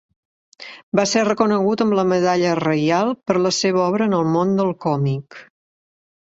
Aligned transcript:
Va 0.99 1.03
ser 1.11 1.21
reconegut 1.27 1.83
amb 1.85 1.97
la 1.99 2.07
medalla 2.13 2.55
reial 2.61 3.13
per 3.29 3.37
la 3.45 3.53
seva 3.61 3.87
obra 3.91 4.11
en 4.13 4.19
el 4.23 4.27
món 4.35 4.59
del 4.65 4.77
còmic. 4.89 5.43